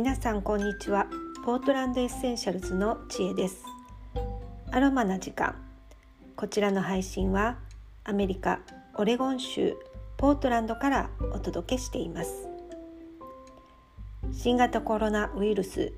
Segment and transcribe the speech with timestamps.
[0.00, 1.08] 皆さんこんにちは。
[1.44, 3.62] ポートランドエッセンシャルズの知恵です。
[4.70, 5.54] アロマな時間。
[6.36, 7.58] こちらの配信は
[8.04, 8.60] アメリカ
[8.94, 9.76] オレゴン州
[10.16, 12.48] ポートランドからお届けしています。
[14.32, 15.92] 新型コロナウイルス、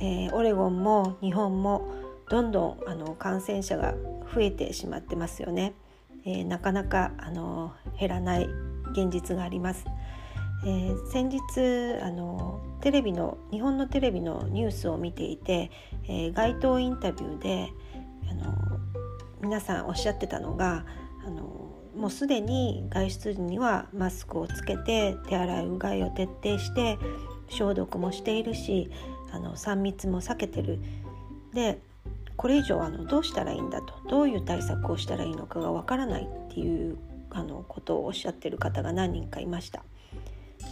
[0.00, 1.94] えー、オレゴンも日本も
[2.30, 3.94] どんどんあの感染者が
[4.34, 5.74] 増えてしまってますよね、
[6.26, 8.48] えー、なかなかあの減らない
[8.90, 9.84] 現実があります。
[10.66, 11.40] えー、先日
[12.02, 15.70] あのテレビの日本のテレビのニュースを見ていて、
[16.04, 17.68] えー、街頭インタビューで
[18.30, 18.54] あの
[19.42, 20.86] 皆さんおっしゃってたのが
[21.26, 21.42] あの
[21.96, 26.98] もうすでに外出時にはマスクをつけて手洗いうがいを徹底して
[27.48, 28.90] 消毒もしているし
[29.32, 30.80] あの3密も避けてる
[31.52, 31.78] で
[32.36, 36.96] これ以上あのどうしたらいいんだとどういう対策をしたらいいのかがわからないっていう
[37.30, 39.82] あのことをおっしゃってる方が何人かいました。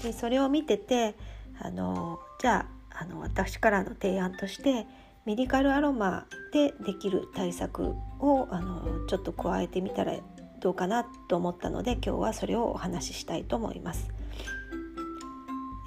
[0.03, 1.15] でそれを見てて
[1.61, 4.87] あのじゃああの私からの提案として
[5.25, 10.15] メディカルアロマでできる対策をあのちょっと加えてみたら
[10.61, 14.09] どうかなと思ったので今日はそれをお話ししたいと思います。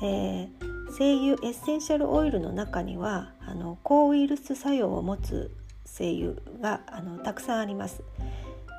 [0.04, 0.50] えー、
[0.98, 5.52] 精油エッセンシャルオイルの中にはあの抗ウイルス作用を持つ
[5.86, 8.04] 精油があのたくさんあります。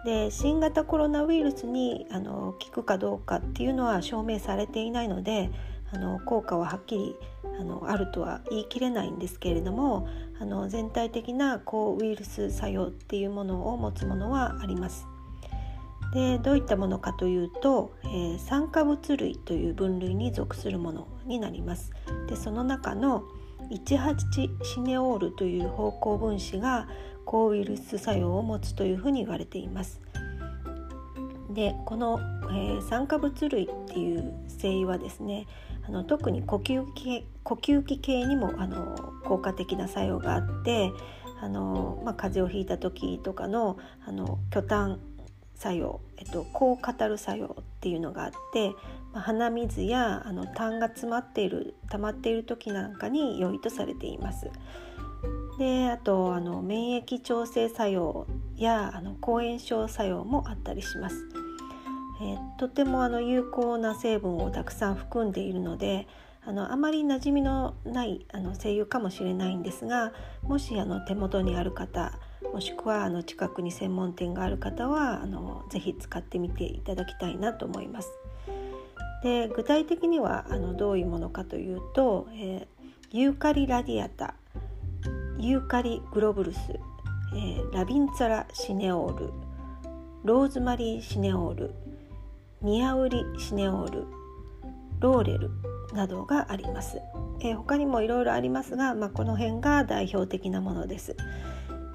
[0.06, 5.50] で新型コロナウイルスにあの効くかどうかっていうのは証明されていないので
[5.92, 7.16] あの効果ははっきり
[7.60, 10.08] あのあるとは言い切れないんですけれども
[10.40, 15.08] あの全体的な抗ウイルス作用っていうものを持つものはあります。
[16.14, 21.90] でどういったものかというと、えー、酸化物類という分類に属するものになります。
[22.28, 23.24] でその中の
[23.70, 26.86] 18シネオールという方向分子が
[27.26, 30.00] 抗ウイルス作用を持つというふうに言われています。
[31.50, 32.18] でこの、
[32.50, 35.46] えー、酸化物類っていう精油はですね
[35.86, 40.92] あの特に呼吸器呼吸器系にもあの効果的な作用があって
[41.40, 45.00] あの、まあ、風邪をひいた時とかのあの巨炭
[45.54, 48.72] 作用、えっと、抗カタル作用っていうのがあって、
[49.14, 54.50] まあ、鼻水やあの痰が詰まっている溜まっている時なんかに良いとされています。
[55.58, 61.16] であとあの免疫調整作用やあの抗炎症作用もあったりします。
[62.20, 66.06] えー、とてもあの有効な成分をたくさん含んでいるので
[66.46, 70.12] あのあまり馴染みのないあの精油かもしれないんですが
[70.42, 72.18] もしあの手元にある方
[72.52, 78.10] もしくはあの近くに専門店がある方はあのぜひ使ってみていただきたいなと思います。
[79.22, 84.34] で具体的にはあのどういうものかというと、えー、ユーカリラディアタ
[85.38, 86.58] ユーカリグロブルス、
[87.34, 89.30] えー、ラビンツァラシネオール
[90.24, 91.74] ローズマリーシネオール
[92.62, 94.06] ニアウリシネオール
[94.98, 95.50] ローレル
[95.92, 96.98] などがあります、
[97.40, 101.16] えー、他にもいろいろありますが、まあ、この辺が代表的なものです、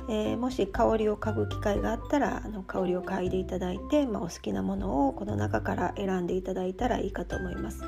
[0.07, 7.83] えー、もし香りを嗅ぐ機会があったらあの香りを嗅いでいただいて、まあ、お好きなものをこの中から選んでいただいたらいいかと思います。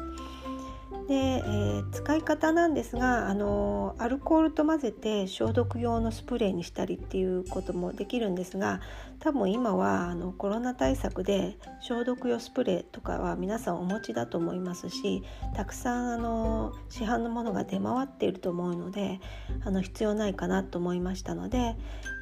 [1.08, 8.82] で、えー、使い方なんですがあのアルコールと混ぜて消毒用のスプレーにしたりっていうこともできるんですが
[9.20, 15.24] 多分今はあのコロナ対策で消毒用スプレーとかは皆さんお持ちだと思いますし
[15.56, 19.20] たくさんあの市販のものが出回っていると思うので
[19.66, 21.76] あの必要ないかなと思いましたので、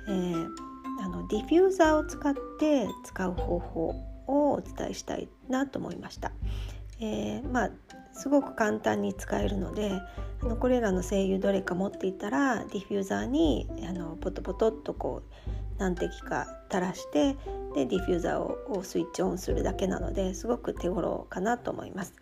[0.07, 0.47] えー、
[1.03, 3.95] あのディフューザーを使って使う方法
[4.27, 6.31] をお伝えしたいなと思いました。
[7.01, 7.69] えー、まあ
[8.13, 9.91] すごく簡単に使えるので
[10.43, 17.35] あのこれらの精油どれか持っていたらディフューザーにあのポトポトっとこう何滴か垂らして
[17.73, 22.13] でディフューザーをスイッチオンするだけなのですごく手頃かなと思います。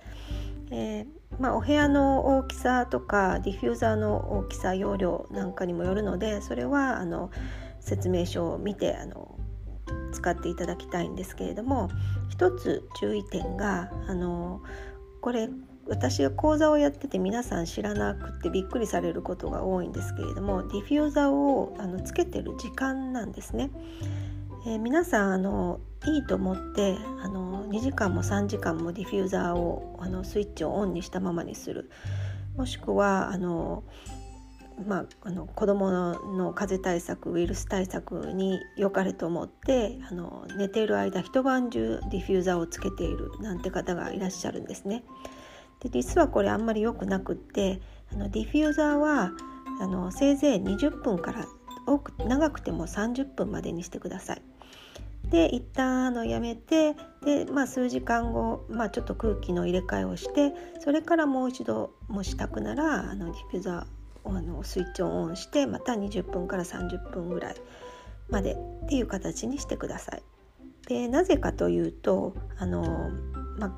[0.71, 1.07] えー、
[1.39, 7.31] まあ、お部屋の大きさとかディフューザーの大きさ容量なんかにもよるのでそれはあの
[7.79, 9.38] 説明書を見てあの
[10.11, 11.89] 使っていただきたいんですけれども
[12.29, 14.61] 一つ注意点があの
[15.21, 15.49] これ
[15.87, 23.71] 私が講座をやってて皆さん知らなくてびっくりされることが多いんですけれどもディフューザーをあのつけてる時間なんですね。
[24.67, 31.89] えー、皆さんあのいいと思ってあの2時間も3時間もディフューザーをあのスイッチをオンにしたままにする
[32.55, 33.83] もしくはあの
[34.85, 45.03] まあ、あの子どもの風邪対策ウイルス対策に良かれと思ってあの寝ている間一晩中ディフューザーをつけているなんて方がいらっしゃるんですね。
[45.81, 47.81] で実はこれあんまり良くなくって
[48.11, 49.31] あのディフューザーは
[49.81, 51.45] あのせいぜい20分から
[51.85, 54.41] 多く長くても30分までにしてください。
[55.29, 67.55] で一旦あのやめてで、まあ、数時間後、まあ、ちょっと空気の入れ替えをしてそれからもう一度もしたくならあのディフューザーあのスイッチをオンしてまた20分から30分ぐらい
[68.29, 70.23] までっていう形にしてください。
[70.87, 73.11] でなぜかというとあの、
[73.57, 73.71] まあ、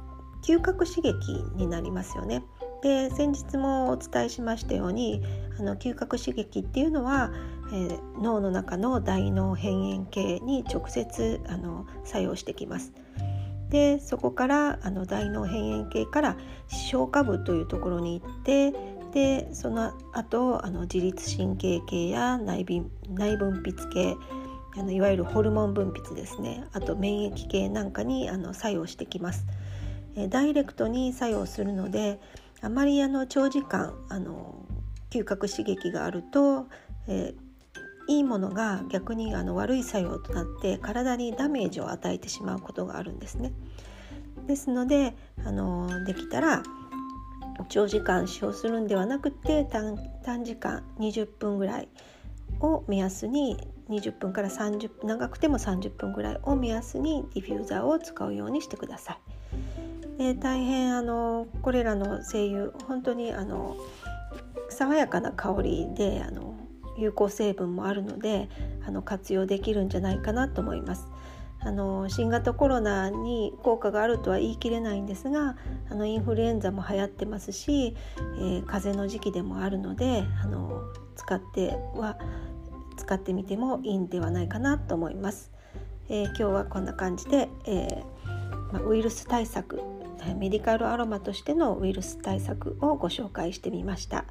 [0.46, 1.14] 嗅覚刺激
[1.56, 2.44] になりますよね。
[2.82, 5.22] で先日もお伝えしましたように
[5.60, 7.32] あの嗅覚刺激っていうのは、
[7.72, 12.94] えー、脳の中の大脳辺縁系に直接あの作用してきます。
[13.70, 18.74] でそこからあの大脳辺縁系から視床下部というところに行って
[19.14, 22.66] でその後あの自律神経系や内
[23.10, 24.16] 内分泌系
[24.78, 29.46] あのいわゆるホルモン分泌ですねあと免疫系なんかにあの作用してきます。
[30.16, 32.20] えダイレクトに作用するので
[32.62, 34.66] あまりあの長時間あの
[35.10, 36.68] 嗅覚刺激があると、
[37.08, 37.34] え、
[38.08, 43.54] いいものが逆にあの悪い作用となって体にダメージを与えてしまうことがあるんですね。
[44.48, 45.16] ですので
[45.46, 46.64] あのできたら
[47.70, 49.98] 長時間使用するんではなくて短
[50.44, 51.90] 時間20分ぐらい
[52.60, 53.58] を目安に
[53.90, 60.18] 20分から30長くても30分ぐらいを目安にディフューザーを使うようにしてください。
[60.18, 63.76] で大変あのこれらの精油本当にあの
[64.70, 66.56] 爽やかな香りであの
[66.98, 68.50] 有効成分もあるので
[68.86, 71.08] あの活用できるんじゃないかなと思います。
[71.64, 75.56] あの新型コロナに効果があるとは言い切れないんですが
[75.90, 80.82] あのインフルエンザも流行ってますし、えー、風邪の時期でもあるのであの
[81.16, 82.18] 使っては
[82.98, 85.52] 使ってみてもいいんではないかなと思います。
[86.10, 88.42] えー、今日はこんな感じで、えー
[88.72, 89.82] まウイルス対策
[90.38, 94.26] メディカルアロマとしてのウイルス対策をご紹介してみました、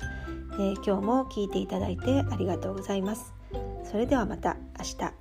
[0.55, 3.35] えー、今日も聞いていただいてありがとうございます。
[3.85, 5.20] それではまた明日。